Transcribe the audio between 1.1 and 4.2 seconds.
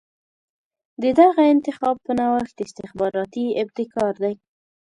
دغه انتخاب په نوښت استخباراتي ابتکار